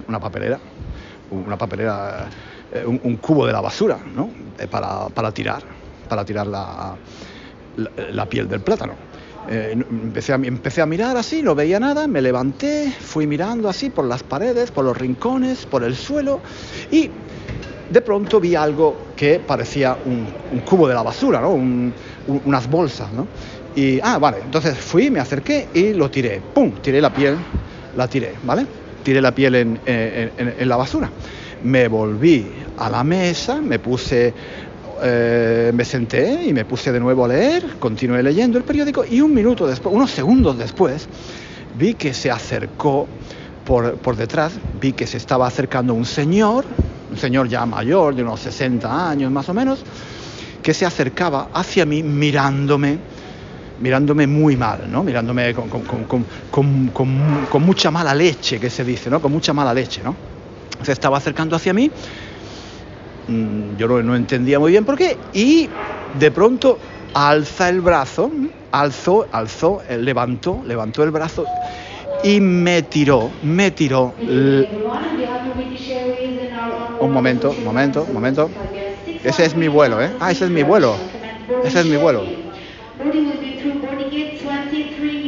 una 0.08 0.20
papelera, 0.22 0.58
una 1.32 1.58
papelera, 1.58 2.30
eh, 2.74 2.86
un, 2.86 3.18
cubo 3.18 3.46
de 3.46 3.52
la 3.52 3.60
basura, 3.60 4.00
¿no? 4.16 4.30
Eh, 4.58 4.68
para, 4.68 5.10
para, 5.10 5.34
tirar, 5.34 5.64
para 6.08 6.24
tirar 6.24 6.48
la, 6.48 6.96
la 7.76 8.26
piel 8.26 8.48
del 8.48 8.62
plátano. 8.62 9.11
Eh, 9.50 9.72
empecé, 9.74 10.34
a, 10.82 10.86
mirar 10.86 11.18
así, 11.18 11.42
no 11.42 11.56
veía 11.56 11.80
nada, 11.80 12.08
me 12.08 12.22
levanté, 12.22 12.92
fui 13.00 13.26
mirando 13.26 13.70
así 13.70 13.90
por 13.90 14.06
las 14.06 14.24
paredes, 14.24 14.72
por 14.72 14.86
los 14.86 14.96
rincones, 14.96 15.66
por 15.66 15.84
el 15.84 15.96
suelo 15.96 16.42
y 16.92 17.10
de 17.90 18.02
pronto 18.02 18.40
vi 18.40 18.56
algo 18.56 19.08
que 19.16 19.40
parecía 19.40 19.98
un, 20.06 20.28
cubo 20.62 20.88
de 20.88 20.94
la 20.94 21.02
basura, 21.02 21.42
¿no? 21.42 21.52
unas 22.28 22.70
bolsas. 22.70 23.12
¿no? 23.12 23.28
Y, 23.76 24.00
ah, 24.02 24.20
vale, 24.20 24.38
entonces 24.46 24.78
fui, 24.78 25.10
me 25.10 25.20
acerqué 25.20 25.68
y 25.74 25.94
lo 25.94 26.10
tiré. 26.10 26.42
¡Pum! 26.54 26.72
Tiré 26.82 27.02
la 27.02 27.12
piel, 27.12 27.36
la 27.98 28.08
tiré, 28.08 28.36
¿vale? 28.44 28.66
Tiré 29.04 29.22
la 29.22 29.34
piel 29.34 29.56
en, 29.56 29.80
en 29.86 30.70
la 30.70 30.78
basura. 30.78 31.10
Me 31.64 31.88
volví 31.88 32.48
a 32.78 32.90
la 32.90 33.04
mesa, 33.04 33.60
me 33.60 33.80
puse 33.80 34.34
eh, 35.04 35.72
me 35.74 35.84
senté 35.86 36.44
y 36.46 36.54
me 36.54 36.66
puse 36.66 36.92
de 36.92 37.00
nuevo 37.00 37.26
a 37.26 37.28
leer, 37.28 37.78
continué 37.80 38.22
leyendo 38.22 38.58
el 38.58 38.64
periódico 38.64 39.04
y 39.04 39.22
un 39.22 39.34
minuto 39.34 39.66
después, 39.66 39.96
unos 39.96 40.12
segundos 40.12 40.58
después, 40.58 41.08
vi 41.78 41.96
que 41.96 42.14
se 42.14 42.30
acercó 42.30 43.08
por, 43.66 43.96
por 43.96 44.16
detrás, 44.16 44.54
vi 44.80 44.94
que 44.94 45.08
se 45.08 45.18
estaba 45.18 45.48
acercando 45.48 45.94
un 45.94 46.06
señor, 46.06 46.66
un 47.10 47.18
señor 47.18 47.48
ya 47.48 47.66
mayor, 47.66 48.16
de 48.16 48.24
unos 48.24 48.42
60 48.42 49.10
años 49.10 49.32
más 49.32 49.50
o 49.50 49.54
menos, 49.54 49.84
que 50.62 50.74
se 50.74 50.86
acercaba 50.86 51.50
hacia 51.54 51.86
mí 51.86 52.04
mirándome, 52.04 53.00
mirándome 53.80 54.28
muy 54.28 54.56
mal, 54.56 54.92
¿no? 54.92 55.04
Mirándome 55.04 55.54
con, 55.54 55.70
con, 55.70 56.88
con, 57.50 57.64
mucha 57.64 57.90
mala 57.92 58.14
leche, 58.14 58.60
que 58.60 58.70
se 58.70 58.84
dice, 58.84 59.10
¿no? 59.10 59.22
Con 59.22 59.32
mucha 59.32 59.54
mala 59.54 59.74
leche, 59.74 60.02
¿no? 60.04 60.16
Se 60.84 60.92
estaba 60.92 61.18
acercando 61.18 61.56
hacia 61.56 61.74
mí 61.74 61.92
yo 63.28 63.88
no, 63.88 64.16
entendía 64.16 64.60
muy 64.60 64.72
bien 64.72 64.86
por 64.86 64.98
qué, 64.98 65.18
y 65.34 65.70
de 66.20 66.32
pronto 66.32 66.80
alza 67.14 67.70
el 67.70 67.82
brazo, 67.82 68.32
alzó, 68.72 69.28
alzó, 69.32 69.82
eh, 69.88 69.98
levantó, 69.98 70.62
levantó 70.66 71.04
el 71.04 71.12
brazo 71.12 71.46
y 72.24 72.40
me 72.40 72.82
tiró, 72.84 73.32
me 73.44 73.72
tiró. 73.72 74.14
Un 77.00 77.12
momento, 77.12 77.50
un 77.58 77.64
momento, 77.64 78.04
un 78.04 78.14
momento. 78.14 78.50
Ese 79.24 79.46
es 79.46 79.56
mi 79.56 79.68
vuelo, 79.68 80.02
¿eh? 80.02 80.12
Ah, 80.20 80.32
ese 80.32 80.46
es 80.46 80.52
mi 80.52 80.64
vuelo. 80.64 80.96
Ese 81.64 81.80
es 81.80 81.86
mi 81.86 81.98
vuelo. 81.98 82.24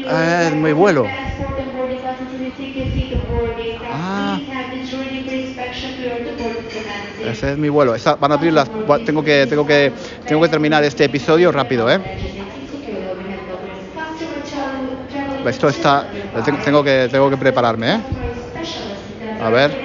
Ah, 0.07 0.43
es 0.47 0.53
mi 0.55 0.71
vuelo. 0.73 1.22
Es 7.43 7.57
mi 7.57 7.67
vuelo. 7.67 7.93
van 8.19 8.31
a 8.31 8.35
abrir 8.35 8.53
las. 8.53 8.69
Tengo 9.05 9.21
que, 9.21 9.45
tengo 9.47 9.67
que, 9.67 9.91
tengo 10.25 10.41
que 10.41 10.47
terminar 10.47 10.81
este 10.85 11.03
episodio 11.03 11.51
rápido, 11.51 11.91
¿eh? 11.91 11.99
Esto 15.45 15.67
está. 15.67 16.07
Tengo 16.63 16.81
que, 16.81 17.09
tengo 17.11 17.29
que 17.29 17.35
prepararme, 17.35 17.95
¿eh? 17.95 17.99
A 19.41 19.49
ver. 19.49 19.77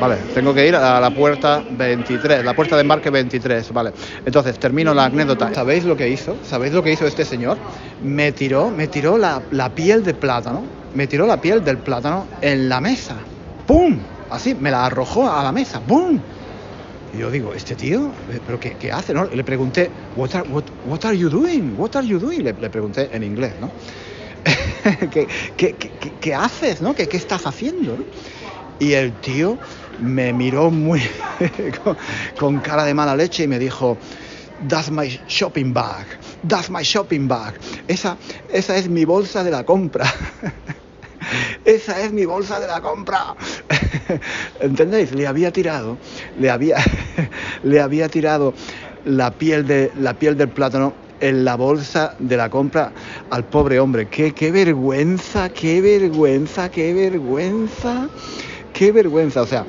Vale, 0.00 0.16
tengo 0.34 0.52
que 0.52 0.66
ir 0.66 0.74
a 0.74 1.00
la 1.00 1.10
puerta 1.10 1.62
23, 1.70 2.44
la 2.44 2.52
puerta 2.52 2.74
de 2.74 2.82
embarque 2.82 3.10
23, 3.10 3.72
vale. 3.72 3.92
Entonces, 4.26 4.58
termino 4.58 4.92
la 4.92 5.04
anécdota. 5.04 5.54
¿Sabéis 5.54 5.84
lo 5.84 5.96
que 5.96 6.08
hizo? 6.08 6.36
¿Sabéis 6.42 6.72
lo 6.74 6.82
que 6.82 6.92
hizo 6.92 7.06
este 7.06 7.24
señor? 7.24 7.58
Me 8.02 8.32
tiró, 8.32 8.70
me 8.70 8.88
tiró 8.88 9.16
la, 9.16 9.40
la 9.52 9.70
piel 9.70 10.02
de 10.02 10.14
plátano, 10.14 10.64
me 10.94 11.06
tiró 11.06 11.28
la 11.28 11.40
piel 11.40 11.64
del 11.64 11.78
plátano 11.78 12.26
en 12.42 12.68
la 12.68 12.80
mesa. 12.80 13.14
¡Pum! 13.66 13.98
Así, 14.30 14.54
me 14.54 14.70
la 14.70 14.86
arrojó 14.86 15.30
a 15.30 15.42
la 15.42 15.52
mesa. 15.52 15.80
¡Pum! 15.80 16.20
Y 17.12 17.18
yo 17.18 17.30
digo, 17.30 17.54
¿este 17.54 17.76
tío? 17.76 18.12
¿Pero 18.46 18.58
qué, 18.58 18.76
qué 18.76 18.90
hace? 18.90 19.14
¿no? 19.14 19.24
Le 19.24 19.44
pregunté, 19.44 19.90
what 20.16 20.34
are, 20.34 20.48
what, 20.48 20.64
what 20.84 21.04
are 21.04 21.16
you 21.16 21.28
doing? 21.28 21.74
What 21.76 21.94
are 21.94 22.06
you 22.06 22.18
doing? 22.18 22.42
Le, 22.42 22.52
pregunté 22.54 23.08
en 23.12 23.22
inglés, 23.22 23.54
¿no? 23.60 23.70
¿Qué, 25.10 25.26
qué, 25.56 25.74
qué, 26.20 26.34
haces, 26.34 26.80
no? 26.80 26.94
¿Qué, 26.94 27.08
estás 27.12 27.46
haciendo? 27.46 27.96
Y 28.78 28.92
el 28.92 29.12
tío 29.20 29.58
me 29.98 30.32
miró 30.32 30.70
muy 30.70 31.02
con, 32.38 32.60
cara 32.60 32.84
de 32.84 32.94
mala 32.94 33.16
leche 33.16 33.44
y 33.44 33.48
me 33.48 33.58
dijo, 33.58 33.96
That's 34.68 34.90
my 34.90 35.08
shopping 35.26 35.72
bag, 35.72 36.06
that's 36.46 36.70
my 36.70 36.82
shopping 36.82 37.28
bag. 37.28 37.54
Esa, 37.88 38.16
esa 38.48 38.76
es 38.76 38.88
mi 38.88 39.04
bolsa 39.04 39.44
de 39.44 39.50
la 39.50 39.64
compra. 39.64 40.12
esa 41.64 42.00
es 42.00 42.12
mi 42.12 42.24
bolsa 42.24 42.60
de 42.60 42.66
la 42.66 42.80
compra. 42.80 43.34
¿Entendéis? 44.60 45.12
Le 45.12 45.26
había 45.26 45.50
tirado, 45.52 45.98
le 46.38 46.50
había, 46.50 46.76
le 47.62 47.80
había 47.80 48.08
tirado 48.08 48.54
la 49.04 49.30
piel, 49.32 49.66
de, 49.66 49.90
la 49.98 50.14
piel 50.14 50.36
del 50.36 50.48
plátano 50.48 50.94
en 51.20 51.44
la 51.44 51.56
bolsa 51.56 52.14
de 52.18 52.36
la 52.36 52.50
compra 52.50 52.92
al 53.30 53.44
pobre 53.44 53.80
hombre. 53.80 54.08
Qué, 54.08 54.50
vergüenza, 54.50 55.48
qué 55.48 55.80
vergüenza, 55.80 56.70
qué 56.70 56.92
vergüenza 56.92 58.08
qué 58.76 58.92
vergüenza, 58.92 59.40
o 59.40 59.46
sea, 59.46 59.64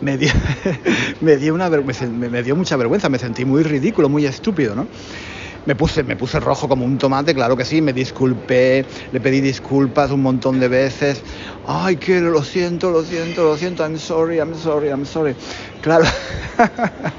me 0.00 0.16
dio, 0.16 0.30
me, 1.20 1.36
dio 1.36 1.54
mucha 2.56 2.76
vergüenza, 2.76 3.08
me 3.10 3.18
sentí 3.18 3.44
muy 3.44 3.62
ridículo, 3.62 4.08
muy 4.08 4.24
estúpido, 4.24 4.74
¿no? 4.74 4.86
Me 5.66 5.74
puse, 5.74 6.02
me 6.02 6.16
puse 6.16 6.40
rojo 6.40 6.68
como 6.68 6.84
un 6.84 6.98
tomate, 6.98 7.34
claro 7.34 7.56
que 7.56 7.64
sí, 7.64 7.80
me 7.80 7.94
disculpé, 7.94 8.86
le 9.12 9.20
pedí 9.20 9.40
disculpas 9.40 10.10
un 10.10 10.20
montón 10.20 10.60
de 10.60 10.68
veces. 10.68 11.22
Ay, 11.64 11.96
que 11.96 12.20
lo 12.20 12.44
siento, 12.44 12.90
lo 12.90 13.02
siento, 13.02 13.44
lo 13.44 13.56
siento, 13.56 13.82
I'm 13.82 13.98
sorry, 13.98 14.36
I'm 14.36 14.54
sorry, 14.54 14.88
I'm 14.88 15.06
sorry. 15.06 15.34
Claro, 15.80 16.04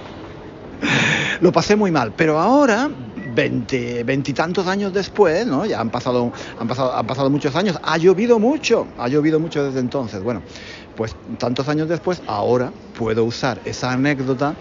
lo 1.39 1.51
pasé 1.51 1.75
muy 1.75 1.91
mal, 1.91 2.13
pero 2.13 2.39
ahora 2.39 2.89
veintitantos 3.35 4.67
años 4.67 4.93
después, 4.93 5.45
¿no? 5.47 5.65
Ya 5.65 5.81
han 5.81 5.89
pasado, 5.89 6.31
han 6.57 6.67
pasado, 6.67 6.95
han 6.95 7.07
pasado 7.07 7.29
muchos 7.29 7.55
años, 7.55 7.77
ha 7.81 7.97
llovido 7.97 8.39
mucho, 8.39 8.87
ha 8.97 9.07
llovido 9.07 9.39
mucho 9.39 9.63
desde 9.63 9.79
entonces. 9.79 10.21
Bueno, 10.21 10.43
pues 10.95 11.15
tantos 11.37 11.67
años 11.67 11.89
después, 11.89 12.21
ahora 12.27 12.71
puedo 12.97 13.23
usar 13.23 13.59
esa 13.65 13.91
anécdota 13.91 14.55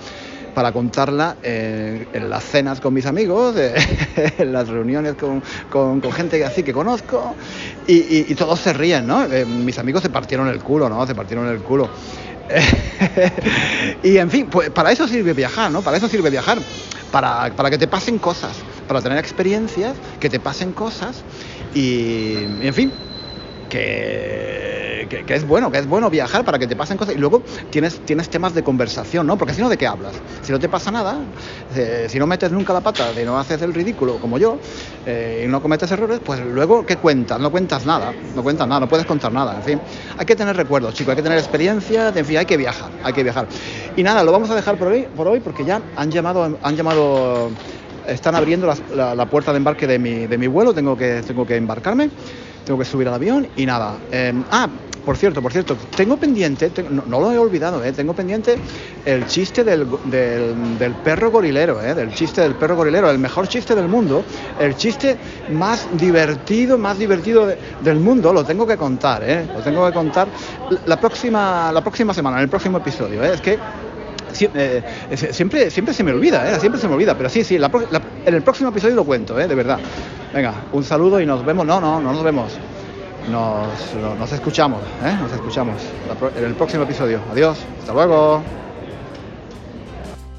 para 0.55 0.73
contarla 0.73 1.37
en, 1.43 2.31
las 2.31 2.45
cenas 2.45 2.81
con 2.81 2.95
mis 2.95 3.07
amigos, 3.07 3.57
en 4.39 4.53
las 4.53 4.69
reuniones 4.69 5.15
con, 5.15 5.43
con, 5.71 6.13
gente 6.13 6.45
así 6.45 6.63
que 6.63 6.73
conozco, 6.73 7.35
y, 7.87 8.35
todos 8.35 8.61
se 8.61 8.73
ríen, 8.73 9.07
¿no? 9.07 9.25
Eh, 9.25 9.45
mis 9.45 9.79
amigos 9.79 10.03
se 10.03 10.11
partieron 10.11 10.49
el 10.49 10.61
culo, 10.61 10.89
¿no? 10.89 11.07
Se 11.07 11.15
partieron 11.15 11.49
el 11.49 11.59
culo. 11.59 11.89
y 14.03 14.19
en 14.19 14.31
fin, 14.31 14.47
pues 14.51 14.71
para 14.71 14.93
eso 14.93 15.09
sirve 15.09 15.33
viajar, 15.33 15.71
¿no? 15.71 15.83
Para 15.83 15.97
eso 15.97 16.09
sirve 16.09 16.31
viajar, 16.31 16.59
para, 17.11 17.53
para 17.57 17.71
que 17.71 17.79
te 17.79 17.89
pasen 17.89 18.19
cosas, 18.19 18.57
para 18.87 19.01
tener 19.01 19.19
experiencias, 19.19 19.97
que 20.21 20.31
te 20.31 20.39
pasen 20.39 20.73
cosas 20.73 21.23
y, 21.75 22.35
en 22.63 22.75
fin, 22.75 22.93
que, 23.75 25.35
es 25.35 25.47
bueno, 25.47 25.71
que 25.71 25.79
es 25.79 25.87
bueno 25.87 26.11
viajar 26.11 26.45
para 26.45 26.59
que 26.59 26.67
te 26.67 26.77
pasen 26.77 26.97
cosas 26.97 27.15
y 27.17 27.19
luego 27.19 27.43
tienes, 27.71 28.01
tienes 28.01 28.29
temas 28.29 28.55
de 28.55 28.63
conversación, 28.63 29.27
¿no? 29.27 29.37
Porque 29.37 29.55
si 29.55 29.61
no, 29.61 29.69
¿de 29.69 29.77
qué 29.77 29.87
hablas? 29.87 30.15
Si 30.43 30.53
no 30.53 30.59
te 30.59 30.69
pasa 30.69 30.91
nada, 30.91 31.19
eh, 31.75 32.07
si 32.09 32.19
no 32.19 32.27
metes 32.27 32.53
nunca 32.53 32.73
la 32.73 32.81
pata, 32.81 33.13
de 33.13 33.25
no 33.25 33.39
haces 33.39 33.61
el 33.63 33.75
ridículo 33.75 34.19
como 34.19 34.39
yo 34.39 34.59
eh, 35.07 35.45
y 35.45 35.49
no 35.49 35.61
cometes 35.61 35.91
errores, 35.91 36.21
pues 36.25 36.41
luego, 36.41 36.87
¿qué 36.87 36.97
cuentas? 36.97 37.41
No 37.41 37.51
cuentas 37.51 37.85
nada, 37.85 38.13
no 38.35 38.43
cuentas 38.43 38.69
nada, 38.69 38.81
no 38.81 38.89
puedes 38.89 39.07
contar 39.07 39.33
nada, 39.33 39.57
en 39.57 39.63
fin. 39.63 39.81
Hay 40.17 40.27
que 40.27 40.37
tener 40.37 40.57
recuerdos, 40.57 40.95
chicos, 40.95 41.13
hay 41.13 41.17
que 41.17 41.23
tener 41.23 41.39
experiencia, 41.39 42.13
en 42.15 42.25
fin, 42.25 42.39
hay 42.39 42.47
que 42.47 42.57
viajar, 42.57 42.91
hay 43.03 43.13
que 43.13 43.23
viajar. 43.23 43.47
Y 43.97 44.03
nada, 44.03 44.23
lo 44.23 44.33
vamos 44.33 44.51
a 44.51 44.55
dejar 44.55 44.77
por 44.77 44.89
hoy, 44.89 45.07
por 45.17 45.27
hoy 45.27 45.41
porque 45.41 45.65
ya 45.65 45.81
han 45.97 46.11
llamado, 46.11 46.59
han 46.63 46.77
llamado 46.77 47.51
están 48.07 48.35
abriendo 48.35 48.73
la, 48.95 49.27
puerta 49.27 49.53
de 49.53 49.57
embarque 49.57 49.87
de 49.87 49.99
mi, 49.99 50.27
de 50.27 50.39
mi 50.39 50.47
vuelo, 50.47 50.75
tengo 50.75 50.97
que, 50.97 51.23
tengo 51.27 51.47
que 51.47 51.57
embarcarme, 51.57 52.11
tengo 52.65 52.79
que 52.79 52.85
subir 52.85 53.09
al 53.09 53.15
avión 53.15 53.49
y 53.57 53.67
nada. 53.67 53.97
Em, 54.11 54.43
ah, 54.51 54.69
por 55.05 55.19
cierto, 55.19 55.43
por 55.43 55.53
cierto, 55.53 55.77
tengo 55.95 56.17
pendiente, 56.17 56.73
no, 56.89 57.21
lo 57.21 57.31
he 57.31 57.37
olvidado, 57.37 57.85
eh, 57.85 57.93
tengo 57.93 58.15
pendiente 58.15 58.57
el 59.05 59.27
chiste 59.27 59.63
del, 59.63 59.87
del, 60.07 60.95
perro 61.05 61.31
gorilero, 61.31 61.83
eh, 61.83 61.95
del 61.95 62.15
chiste 62.15 62.41
del 62.41 62.55
perro 62.55 62.77
gorilero, 62.77 63.11
el 63.11 63.19
mejor 63.19 63.47
chiste 63.47 63.75
del 63.75 63.87
mundo, 63.87 64.25
el 64.59 64.75
chiste 64.77 65.19
más 65.51 65.87
divertido, 65.93 66.79
más 66.79 66.99
divertido 66.99 67.47
del 67.83 68.01
mundo, 68.01 68.33
lo 68.33 68.45
tengo 68.45 68.67
que 68.67 68.79
contar, 68.79 69.23
eh, 69.25 69.47
lo 69.55 69.61
tengo 69.61 69.87
que 69.87 69.93
contar 69.93 70.29
la 70.87 70.99
próxima, 70.99 71.71
la 71.71 71.83
próxima 71.83 72.15
semana, 72.15 72.39
en 72.39 72.45
el 72.45 72.49
próximo 72.49 72.79
episodio. 72.79 73.23
Eh, 73.23 73.35
es 73.35 73.41
que 73.43 73.59
eh, 74.55 74.83
siempre, 75.33 75.71
siempre 75.71 75.95
se 75.95 76.03
me 76.03 76.13
olvida, 76.13 76.51
¿eh? 76.51 76.61
siempre 76.61 76.81
se 76.81 76.89
me 76.89 76.95
olvida, 76.95 77.17
pero 77.17 77.29
sí, 77.29 77.45
sí, 77.45 77.57
en 77.57 78.35
el 78.35 78.43
próximo 78.43 78.71
episodio 78.71 78.95
lo 78.95 79.05
cuento, 79.05 79.39
¿eh? 79.39 79.47
de 79.47 79.55
verdad. 79.55 79.79
Venga, 80.35 80.53
un 80.73 80.83
saludo 80.83 81.21
y 81.21 81.27
nos 81.27 81.45
vemos, 81.45 81.65
no, 81.65 81.81
no, 81.81 82.01
no 82.01 82.13
nos 82.13 82.25
vemos, 82.25 82.55
nos, 83.31 84.19
nos 84.19 84.33
escuchamos, 84.33 84.81
¿eh? 85.05 85.17
nos 85.21 85.33
escuchamos 85.33 85.77
en 86.37 86.45
el 86.45 86.55
próximo 86.55 86.83
episodio. 86.83 87.21
Adiós, 87.31 87.57
hasta 87.79 87.93
luego. 87.93 88.43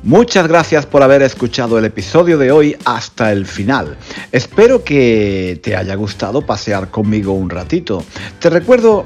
Muchas 0.04 0.50
gracias 0.50 0.86
por 0.86 1.02
haber 1.02 1.22
escuchado 1.22 1.80
el 1.80 1.86
episodio 1.86 2.38
de 2.38 2.52
hoy 2.52 2.76
hasta 2.84 3.32
el 3.32 3.46
final. 3.46 3.96
Espero 4.34 4.84
que 4.84 5.62
te 5.64 5.78
haya 5.78 5.96
gustado 5.96 6.42
pasear 6.42 6.90
conmigo 6.92 7.32
un 7.32 7.50
ratito. 7.50 8.04
Te 8.40 8.50
recuerdo 8.50 9.06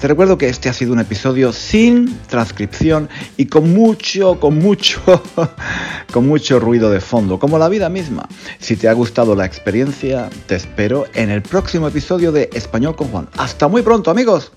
te 0.00 0.08
recuerdo 0.08 0.38
que 0.38 0.48
este 0.48 0.68
ha 0.68 0.72
sido 0.72 0.92
un 0.92 1.00
episodio 1.00 1.52
sin 1.52 2.18
transcripción 2.28 3.08
y 3.36 3.46
con 3.46 3.72
mucho, 3.72 4.38
con 4.38 4.58
mucho, 4.58 5.00
con 6.12 6.26
mucho 6.26 6.60
ruido 6.60 6.90
de 6.90 7.00
fondo, 7.00 7.38
como 7.38 7.58
la 7.58 7.68
vida 7.68 7.88
misma. 7.88 8.28
Si 8.58 8.76
te 8.76 8.88
ha 8.88 8.92
gustado 8.92 9.34
la 9.34 9.46
experiencia, 9.46 10.28
te 10.46 10.56
espero 10.56 11.06
en 11.14 11.30
el 11.30 11.42
próximo 11.42 11.88
episodio 11.88 12.32
de 12.32 12.50
Español 12.52 12.96
con 12.96 13.08
Juan. 13.08 13.28
Hasta 13.36 13.68
muy 13.68 13.82
pronto, 13.82 14.10
amigos. 14.10 14.52